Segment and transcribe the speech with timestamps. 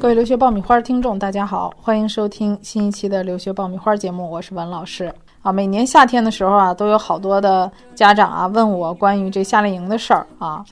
[0.00, 5.52] 各位留学爆米花听众，大家好，欢迎收听新一期的留学爆米花节目，我是文老师啊。
[5.52, 10.64] 每年夏天的时候啊，都有好多的家长啊问我关于这夏令营的事儿啊。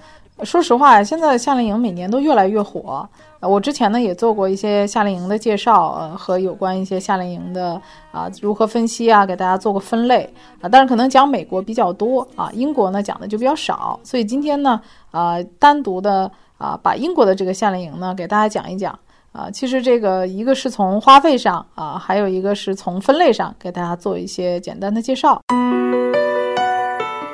[0.44, 3.06] 说实话，现在夏令营每年都越来越火。
[3.40, 7.78] 我之前呢也做过一些夏令营的介绍，呃，和有关一些夏令营的
[8.10, 10.24] 啊如何分析啊，给大家做个分类
[10.62, 10.70] 啊。
[10.70, 14.00] 但是可能讲美国比较多啊，英国呢讲的就比较少。
[14.02, 14.80] 所以今天呢，
[15.10, 18.98] 啊，单独的啊把英国的这个夏令营呢给大家讲一讲
[19.38, 19.50] 啊。
[19.50, 25.40] 其实这个一个是从花费上啊，还有一个是从分类上给大家做一些简单的介绍。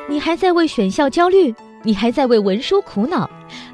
[0.08, 1.54] 你还在为选校焦虑？
[1.82, 3.28] 你还在为文书苦恼？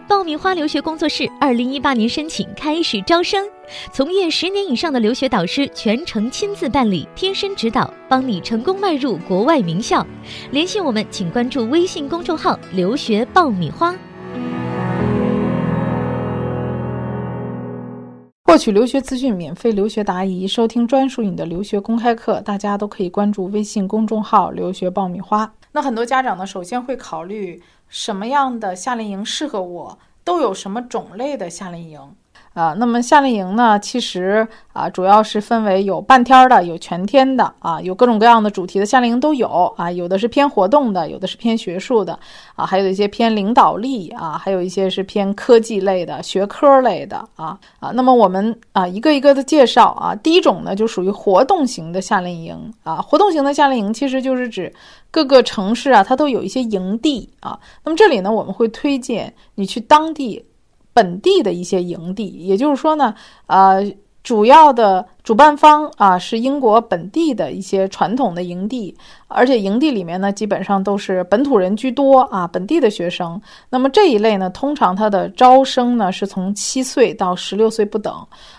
[0.08, 3.46] 爆米花留学工作室二零一八年申请开始招生，
[3.92, 10.04] 从业十年以上的留学导师全程亲自办理，贴身指导，帮你成功迈入国外名校。
[10.50, 13.94] 联系我们，请关注微信公众号“留学爆米花”。
[18.50, 25.54] 获取留学资讯，免费留学答疑，收听专属你的留学公开课，大家都可以关注微信公众号“留学爆米花”。
[25.70, 27.62] 那很多家长呢，首先会考虑。
[27.88, 29.96] 什么样的夏令营适合我？
[30.24, 32.00] 都有什么种类的夏令营？
[32.52, 33.78] 啊，那么夏令营呢？
[33.78, 39.90] 其实啊，主要是分为有半天的，有全天的啊，有各种各样的主题的夏令营都有啊。
[39.90, 42.18] 有的是偏活动的，有的是偏学术的
[42.56, 47.92] 啊，还有一些偏领导力啊，还有一些是偏科技类的、学科类的啊啊。
[47.94, 50.12] 那么我们啊，一个一个的介绍啊。
[50.16, 52.96] 第一种呢，就属于活动型的夏令营啊。
[52.96, 54.72] 活动型的夏令营其实就是指
[55.12, 57.60] 各个城市啊，它都有一些营地啊。
[57.84, 60.44] 那么这里呢，我们会推荐你去当地。
[60.92, 63.14] 本地的一些营地，也就是说呢，
[63.46, 63.80] 呃，
[64.22, 68.94] 主要的主办方啊是英国本地的一些传统的营地，
[69.28, 73.40] 而且营地里面呢基本上都是本土人居多啊，本地的学生。
[73.70, 78.12] 那么这一类呢，通常它的招生呢是从七岁到十六岁不等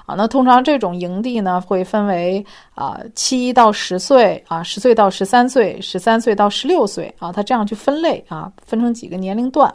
[0.08, 0.16] 啊。
[0.16, 2.44] 那通常这种营地呢会分为
[2.74, 9.72] 啊七到十岁啊，十岁到十三岁，十三岁到十六岁啊，它这样去分类啊，分成几个年龄段。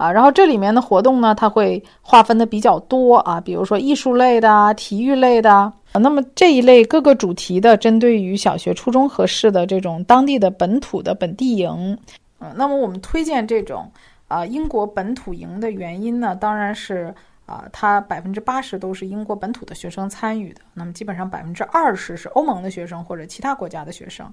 [0.00, 5.74] 啊，然后这里面的活动呢，它会划分的比较多啊，比如说艺术类的、体育类的啊。
[5.92, 11.98] 那么这一类各个主题的，针对于小学、初中合适的这种当地的本土的本地营，
[12.38, 13.92] 嗯，那么我们推荐这种
[14.26, 24.24] 啊英国本土营的原因呢，当然是啊，它百分之八十都是英国本土的学生参与的，那么基本上百分之二十是欧盟的学生或者其他国家的学生，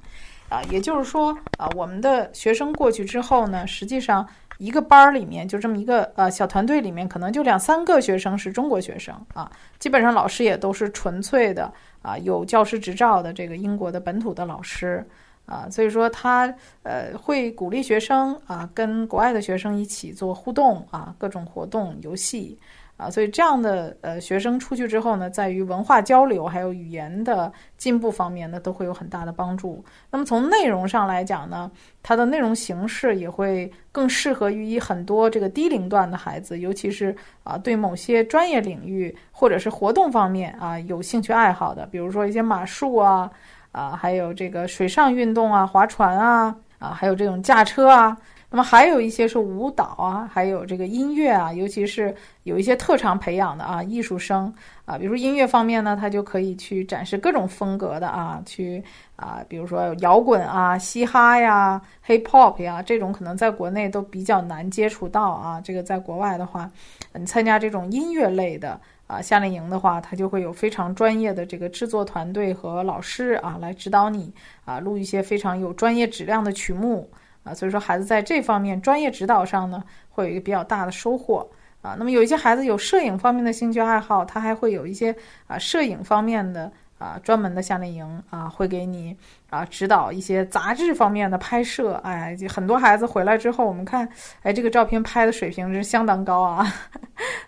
[0.47, 4.25] 啊，也就是说啊，我们的学生过去之后呢，实际上。
[4.57, 15.05] 一个班儿里面就这么一个呃小团队里面，可能就两三个学生是中国学生啊，基本上老师也都是纯粹的啊有教师执照的这个英国的本土的老师
[15.47, 16.53] 啊，所以说他
[16.83, 22.59] 呃会鼓励学生啊跟国外的学生一起做互动啊各种活动游戏。
[22.97, 29.85] 啊，所以这样的呃学生出去之后呢，在于文化交流还有语言的进步方面呢，都会有很大的帮助。
[30.09, 31.71] 那么从内容上来讲呢，
[32.01, 43.29] 它的内容形式也会更适合于很多这个低龄段的孩子，尤其是啊对某些专业领域或者是活动方面啊有兴趣爱好的，比如说一些马术啊
[43.77, 48.17] 啊，还有这个水上运动啊，划船啊啊，还有这种驾车啊。
[48.49, 54.51] 那么还有一些是舞蹈啊，还有这个音乐啊，尤其是有一些特长培养的啊，艺术生
[54.85, 58.81] 啊，比如音乐方面呢，他就可以去展示各种风格的啊，去
[59.17, 65.59] 啊，比如说摇滚啊、嘻哈呀、hip hop 呀，这种可能在国内都比较难接触到啊。
[65.61, 66.71] 这个在国外的话，
[67.15, 74.31] 你参加这种音乐类的啊夏令营的话，他就会有非常专业的这个制作团队和老师啊来指导你
[74.65, 77.09] 啊，录一些非常有专业质量的曲目。
[77.43, 81.49] 啊，所以说孩子在这方面专业指导上呢，会有一个比较大的收获
[81.81, 81.95] 啊。
[81.97, 85.15] 那么有一些孩子有摄影方面的兴趣爱好，他还会有一些
[85.47, 89.15] 啊摄影方面的啊专门的夏令营啊，会给你
[89.49, 91.93] 啊指导一些杂志方面的拍摄。
[92.03, 94.05] 哎，很多孩子回来之后，我们看，
[94.41, 96.67] 哎，这个照片拍的水平是相当高啊。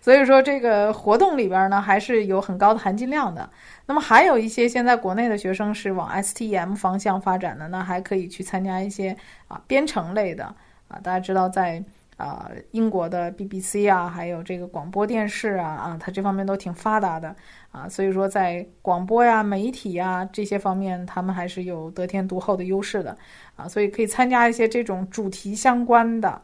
[0.09, 3.47] 所以说这个活动里边呢，还是有很高的含金量的。
[3.85, 9.15] 那么还有一些现在国内的学生是往 STEM 方向发展的，那还可以去参加一些
[9.47, 10.45] 啊编程类的
[10.87, 10.97] 啊。
[11.03, 11.83] 大家知道在
[12.17, 17.35] 啊英国的 BBC 啊，还有这个广播电视啊啊，它这方面都挺发达的
[17.69, 17.87] 啊。
[17.87, 23.15] 所以说在广播呀、媒体呀这些方面，他们还是有得天独厚的优势的
[23.55, 23.67] 啊。
[23.67, 26.41] 所以可以参加一些这种主题相关的。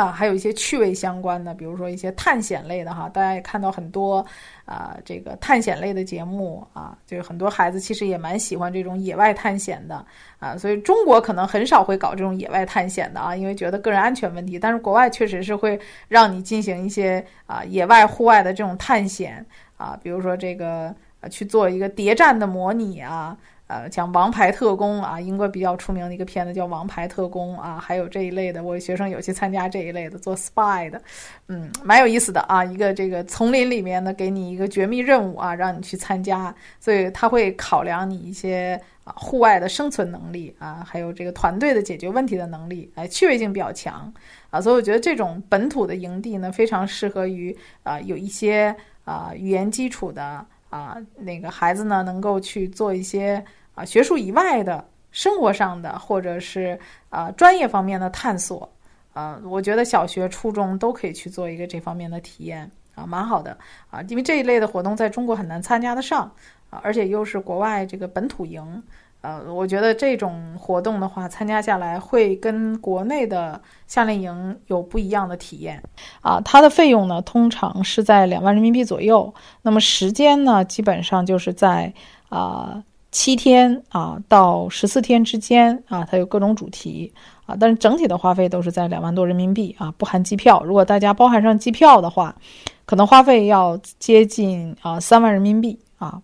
[0.00, 4.24] 啊，还有一些趣味相关的，比如说一些探险类的哈，大家也看到很多
[4.64, 10.04] 啊，这个探险类的节目啊，就是很多孩子其实也蛮喜欢这种野外探险的
[10.38, 19.44] 啊，所以中国可能很少会搞这种野外探险的啊，因为觉得个人安全问题，但是国外确实是会让你进行一些啊野外户外的这种探险
[19.76, 20.94] 啊，比如说这个
[21.30, 23.36] 去做一个谍战的模拟啊。
[23.70, 31.00] 呃，讲《王牌特工》啊，英国比较出名的一个片子叫《王牌特工》啊，还有这一类的，我学生有去参加这一类的做 spy 的，
[31.46, 32.64] 嗯，蛮有意思的啊。
[32.64, 44.12] 一个这个丛林里面呢，给你一个绝密任务啊，让你去参加，所以他会考量你一些啊户外的生存能力啊，还有这个团队的解决问题的能力，哎，趣味性比较强
[44.50, 48.74] 啊，所以我觉得这种本土的营地呢，非常适合于啊有一些
[49.04, 53.40] 啊语言基础的啊那个孩子呢，能够去做一些。
[53.74, 56.78] 啊，学术以外的生活上的，或者是
[57.08, 58.68] 啊专业方面的探索，
[59.12, 63.56] 啊，我觉得小学、初中都可以去做一个这方面的体验，啊，蛮好的
[63.90, 66.30] 啊，因为这一类的活动在中国很难参加得上，
[66.68, 68.82] 啊，而且又是国外这个本土营，
[69.22, 75.82] 呃，我觉得这种活动的话，参加下来会跟国内的夏令营有不一样的体验，
[76.20, 79.32] 啊，它的费用呢，通常是在两万人民币左右，
[79.62, 81.92] 那么时间呢，基本上就是在
[82.28, 82.82] 啊。
[83.12, 87.12] 七天啊到十四天之间啊，它有各种主题
[87.44, 90.62] 啊，但是整体的花费都是在两万多人民币啊，不含机票。
[90.64, 92.36] 如果大家包含上机票的话，
[92.84, 96.22] 可能花费要接近啊三万人民币啊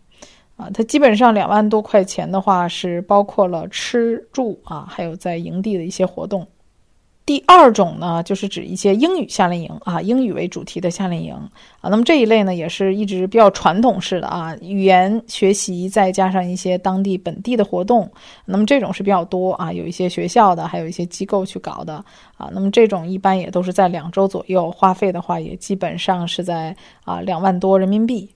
[0.57, 6.47] 啊，它基本上两万多块钱的话是包括了吃住啊，还有在营地的一些活动。
[7.27, 11.35] 第二种呢，就是指一些英语夏令营啊，英语为主题的夏令营
[11.81, 11.91] 啊。
[11.91, 18.09] 那么这一类呢，也是一直比较传统式的啊，语言学习再加上一些当地本地的活动。
[18.45, 21.95] 那么这种是比较多啊，有一些学校的，还有一些机构去搞的
[22.37, 22.49] 啊。
[22.53, 28.31] 那么这种一般也都是在两周左右，花费的话也基本上是在啊两万多人民币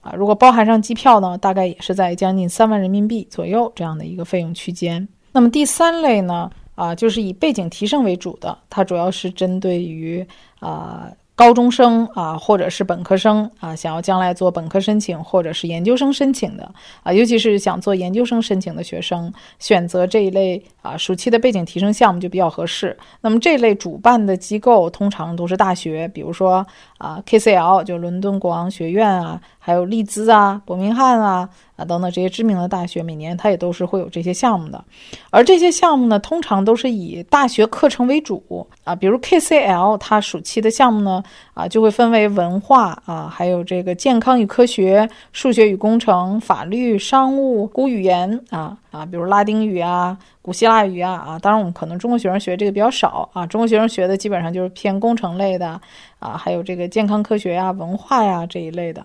[0.00, 0.12] 啊。
[0.16, 5.06] 如果包含上机票呢，大概也是在将近三万人民币左右这样的一个费用区间。
[5.30, 6.50] 那么第三类呢？
[6.76, 10.24] 啊，就是以背景提升为主的，它主要是针对于
[10.60, 16.70] 啊高中生啊，或者是本科生啊，想要将来做本科申请或者是研究生申请的
[17.02, 22.96] 啊，尤其是想做研究生申请的学生，选择这一类啊暑期的背景提升项目就比较合适。
[23.20, 31.48] 那么这类主办的机构通常都是大学，比如说啊 KCL 就伦敦国王学院啊，还有利兹啊、伯明翰啊。
[31.76, 34.84] 啊，等等这些知名的大学，每年它也都是会有这些项目的，
[35.30, 38.94] 而这些项目呢，通常都是以大学课程为主啊。
[38.94, 41.22] 比如 KCL，它暑期的项目呢，
[41.54, 51.38] 啊，就会分为文化啊，还有这个健康与科学、数学与工程、法律、商务、古语言啊啊，比如拉丁语啊、古希腊语啊啊。
[51.38, 55.80] 当然，我们可能中国学生学这个比较少啊，中国学生学的基本上就是偏工程类的
[56.18, 59.04] 啊，还有这个健康科学呀、文化呀这一类的。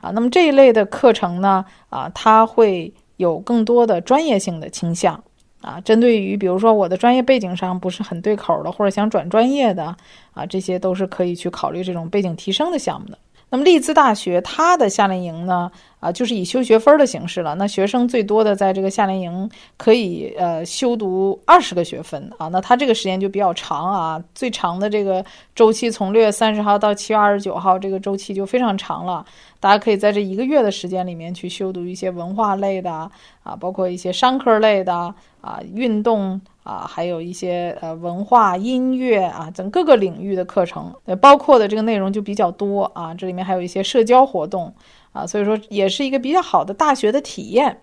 [0.00, 5.22] 啊，那么这一类的课程呢，啊，它会有更多的专业性的倾向，
[5.60, 9.96] 啊，针对于比如说我的专业背景上不是很对口的，或者想转专业的，
[10.32, 13.18] 啊，这些都是可以去考虑这种背景提升的项目的。
[13.50, 17.54] 那么利兹大学它的夏令营呢，啊，就是以修学分的形式了。
[17.54, 25.24] 那学生最多的在这个夏令营可以呃修读二十个学分啊，那它这个时间就比较长啊，最长的这个
[25.54, 29.24] 周期从六月三十号到七月二十九号，这个周期就非常长了。
[29.60, 33.10] 大家可以在这一个月的时间里面去修读一些文化类的
[33.42, 43.14] 啊，包括一些商科类的啊，运动啊，还有一些呃文化、音乐啊等各个领域的课程，包括的这个内容就比较多啊。
[43.14, 44.74] 这里面还有一些社交活动
[45.12, 47.80] 啊，所以说也是一个比较好的大学的体验。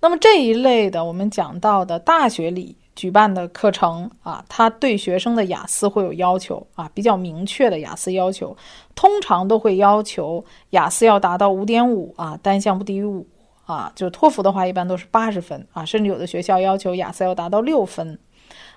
[0.00, 2.76] 那么这一类的我们讲到的大学里。
[2.94, 8.54] 举办的课程啊，他对学生的雅思会有要求啊，比较明确的雅思要求，
[8.94, 13.26] 通常都会要求雅思要达到五点五啊，单项不低于五
[13.64, 13.92] 啊。
[13.94, 18.18] 就托福的话，一般都是八十分啊，甚至有的学校要求雅思要达到六分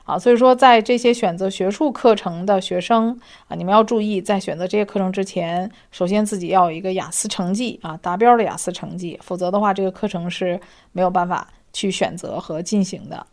[0.03, 0.17] 啊。
[0.17, 10.59] 所以说，在这些选择学术课程的学生啊，你们要注意，在选择这些课程之前，首先自己要有一个雅思成绩啊，达标的雅思成绩，否则的话，这个课程是
[10.91, 13.25] 没有办法去选择和进行的。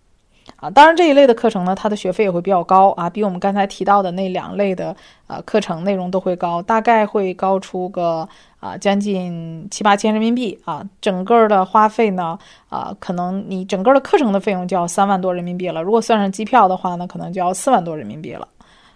[0.56, 4.94] 啊，当然这一类的课程呢，它的学费也会比较高啊，比我们刚才提到的那两类的
[5.26, 8.28] 呃课程内容都会高，大概会高出个
[8.60, 18.46] 啊将近七八千人民币啊，整个的花费呢啊，可能你整个的课程的费用就要三万多人民币了，如果算上机票的话呢，可能就要四万多人民币了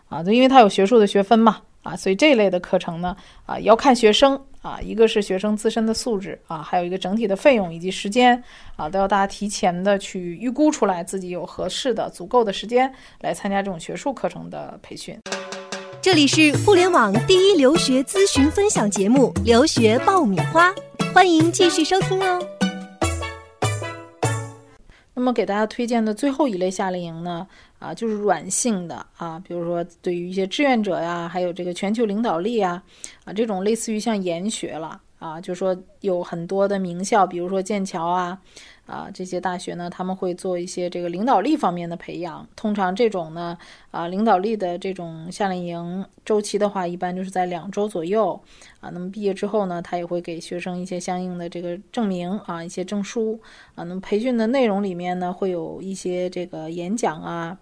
[0.09, 1.59] 啊，就因为它有学术的学分嘛。
[1.83, 4.37] 啊，所以这一类的课程呢，啊，要看学生
[4.67, 8.43] 啊，一个是学生自身的素质啊，还有一个整体的费用以及时间
[8.75, 15.17] 啊，都要大家提前的去预估出来，自己有合适的、足够的时间来参加这种学术课程的培训。
[16.03, 20.73] 这里是互联网第一留学咨询分享节目《留学爆米花》，
[21.15, 22.66] 欢迎继续收听哦。
[25.17, 27.47] 那么给大家推荐的最后一类夏令营呢，
[27.79, 32.83] 啊，就是软性的啊，比如说对于一些志愿者呀，还有这个全球领导力啊，
[33.25, 38.39] 啊，这种类似于像研学了啊，就说有很多的名校，比如说剑桥啊。
[38.87, 42.47] 啊，这些大学呢，他们会做一些这个领导力方面的培养。
[42.55, 43.59] 通常这种呢，
[43.91, 48.41] 啊，领导力的这种夏令营周期的话，一般就是在两周左右。
[48.81, 53.41] 啊，那么毕业之后呢，他也会给学生一些相应的这个证明啊，一些证书
[53.75, 53.83] 啊。
[53.83, 57.59] 那么培训的内容里面呢，会有一些这个演讲啊，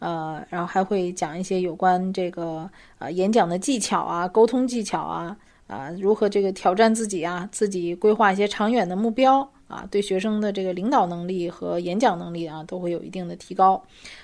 [0.00, 5.36] 呃，然后还会讲一些有关这个啊演讲的技巧啊，沟通技巧啊，
[5.68, 9.48] 啊，如何这个挑战自己啊，自己规划一些长远的目标。
[9.66, 13.82] 啊，对学生的这个领导能力和演讲能力啊，都会有一定的提高。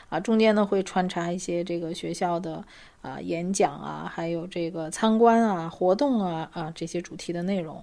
[0.08, 2.62] 啊，中间呢会穿插一些这个学校的
[3.00, 7.82] 啊演讲啊，还有这个参观啊、活动啊啊这些主题的内容。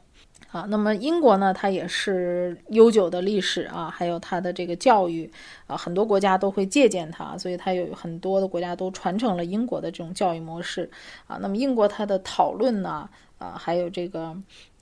[0.52, 5.30] 啊，那么英国呢，它也是悠久的历史啊，还有它的这个教育
[5.66, 10.90] 啊，很多国家都会借鉴它，所以它有很多的国家都传承了英国的这种教育模式
[11.26, 11.38] 啊。
[11.42, 13.10] 那么英国它的讨论呢，
[13.40, 14.36] 啊，还有这个。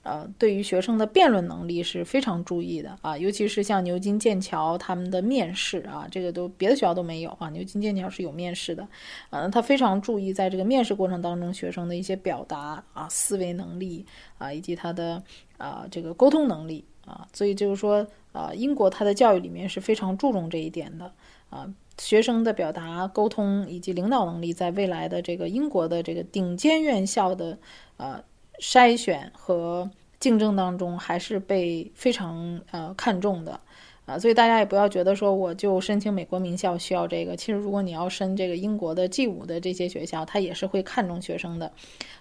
[0.05, 8.87] 呃，对于学生的辩论能力是非常注意的啊，尤其是像牛津、剑桥他们的面试啊，这个都别的学校都没有啊，牛津、剑桥是有面试的，
[9.31, 14.05] 啊，他非常注意在这个面试过程当中学生的一些表达啊、思维能力
[14.37, 15.23] 啊，以及他的
[15.57, 21.11] 啊这个沟通能力啊，所以就是说啊，英国他的教育里面是非常注重这一点的
[21.49, 27.57] 啊，学生的表达、沟通以及领导能力，在未来的这个英国的这个顶尖院校的
[27.97, 28.23] 啊。
[28.59, 33.59] 筛选和竞争当中，还是被非常呃看重的。
[34.05, 37.35] 啊，所以大家也不要觉得说我就申请美国名校需要这个。
[37.35, 41.71] 其实如果你要申这个英国的 G 五的这些学校，它也是会看重学生的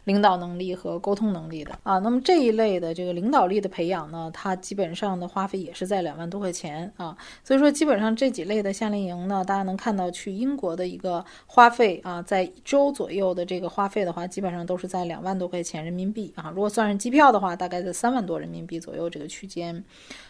[0.05, 1.99] 领导能力和沟通能力的啊。
[1.99, 7.14] 那么这一类的这个领导力的培养呢，它基本上的花费也是在两万多块钱啊。
[7.43, 16.50] 所以说基本上这几类的夏令营呢，大家能看到去英国的一个花费啊，在一周左右的这个花费的话，基本上都是在两万多块钱人民币啊。
[16.55, 19.85] 如果算上机票的话，大概在三万多人民币左右这个区间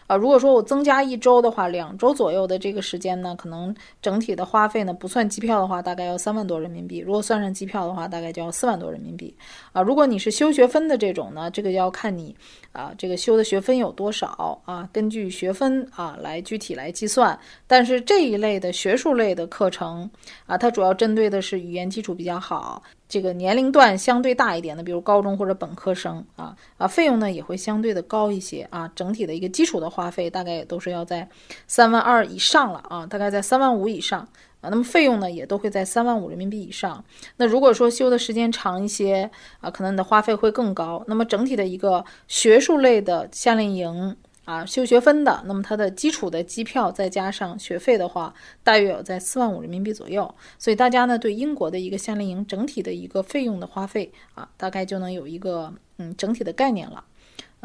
[0.07, 0.17] 啊。
[0.17, 1.44] 如果说我增加一周。
[1.45, 6.99] 的话，两周左右的这个时间呢，可能整体的花费呢，不算机票的话，大概要三万多人民币。
[6.99, 9.33] 如果算上机票的话，大概就要四万多人民币。
[9.71, 12.35] 啊，如果你是修学分的这种呢，这个要看你
[12.71, 17.39] 啊，这个修的学分有多少啊，根据学分啊来具体来计算。
[17.67, 20.09] 但是这一类的学术类的课程
[20.45, 22.81] 啊，它主要针对的是语言基础比较好。
[23.07, 28.91] 这个年龄段相对大一点的，比如高中或者本科生啊啊，费用呢也会相对的高一些啊。
[28.95, 31.29] 整体的一个基础的花费大概也都是要在
[31.67, 34.21] 三万二以上了啊，大概在三万五以上
[34.61, 34.69] 啊。
[34.69, 37.03] 那么费用呢也都会在三万五人民币以上。
[37.37, 39.29] 那如果说修的时间长一些
[39.61, 41.03] 啊，可能你的花费会更高。
[41.07, 44.17] 那么整体的一个学术类的夏令营。
[44.45, 48.33] 啊，修学分的，那么它的基础的机票再加上学费的话，
[48.63, 50.33] 大约有在四万五人民币左右。
[50.57, 57.03] 所以大家呢，对英国的一个夏令营整体的一个费用的花费啊，大概就能有一个嗯整体的概念了。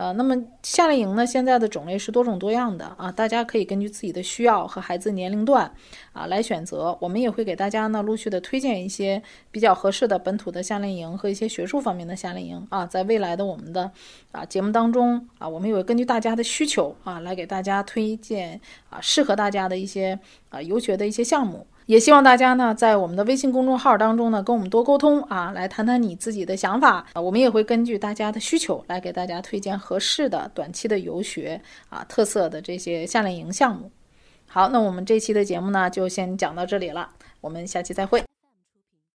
[0.01, 5.71] 呃，那么夏令营呢，现在的种类是多种多样的啊，大家可以根据自己的需要和孩子年龄段
[6.15, 6.97] 啊来选择。
[7.03, 13.93] 我们也会给大家呢陆续的推荐一些比较合适的本土的夏令营和一些学术方面的夏令营啊，在未来的我们的
[14.33, 21.67] 啊节目当中啊，我们也会根据大家的需求啊来给大家推荐啊适合大家的一些啊游学的一些项目。
[21.91, 27.21] 也希望大家呢，在我们的微信公众号当中呢，跟我们多沟通啊，来谈谈你自己的想法啊。
[27.21, 33.91] 我们也会根据大家的需求来给大家推荐合适的短期的游学啊，特色的这些夏令营项目。
[34.47, 38.30] 好，那我们这期的节目呢，就先讲到这里了，我们下期再会。